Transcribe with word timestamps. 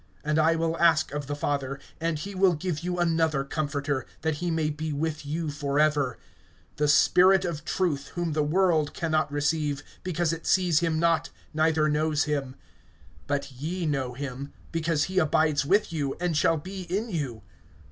(16)And 0.25 0.39
I 0.39 0.55
will 0.55 0.75
ask 0.79 1.11
of 1.11 1.27
the 1.27 1.35
Father, 1.35 1.77
and 1.99 2.17
he 2.17 2.33
will 2.33 2.55
give 2.55 2.79
you 2.79 2.97
another 2.97 3.43
Comforter, 3.43 4.07
that 4.21 4.37
he 4.37 4.49
may 4.49 4.71
be 4.71 4.91
with 4.91 5.27
you 5.27 5.51
forever; 5.51 6.17
(17)the 6.77 6.89
Spirit 6.89 7.45
of 7.45 7.63
truth, 7.63 8.07
whom 8.15 8.33
the 8.33 8.41
world 8.41 8.95
can 8.95 9.11
not 9.11 9.31
receive, 9.31 9.83
because 10.01 10.33
it 10.33 10.47
sees 10.47 10.79
him 10.79 10.97
not, 10.99 11.29
neither 11.53 11.87
knows 11.87 12.23
him; 12.23 12.55
but 13.27 13.51
ye 13.51 13.85
know 13.85 14.13
him, 14.15 14.51
because 14.71 15.03
he 15.03 15.19
abides 15.19 15.67
with 15.67 15.93
you, 15.93 16.15
and 16.19 16.35
shall 16.35 16.57
be 16.57 16.81
in 16.91 17.11
you. 17.11 17.43